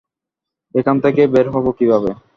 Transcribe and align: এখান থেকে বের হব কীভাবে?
এখান 0.75 0.95
থেকে 1.03 1.21
বের 1.33 1.47
হব 1.53 1.65
কীভাবে? 1.79 2.09